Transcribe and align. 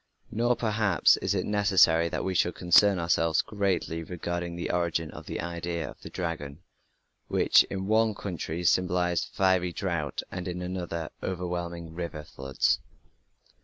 Nor, 0.31 0.55
perhaps, 0.55 1.15
is 1.17 1.35
it 1.35 1.45
necessary 1.45 2.09
that 2.09 2.23
we 2.23 2.33
should 2.33 2.55
concern 2.55 2.97
ourselves 2.97 3.43
greatly 3.43 4.01
regarding 4.01 4.55
the 4.55 4.71
origin 4.71 5.11
of 5.11 5.27
the 5.27 5.39
idea 5.39 5.87
of 5.87 6.01
the 6.01 6.09
dragon, 6.09 6.63
which 7.27 7.63
in 7.65 7.85
one 7.85 8.15
country 8.15 8.63
symbolized 8.63 9.29
fiery 9.35 9.71
drought 9.71 10.23
and 10.31 10.47
in 10.47 10.63
another 10.63 11.11
overwhelming 11.21 11.93
river 11.93 12.23
floods. 12.23 12.79